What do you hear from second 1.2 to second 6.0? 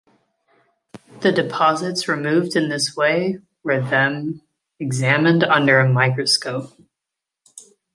deposits removed in this way were them examined under a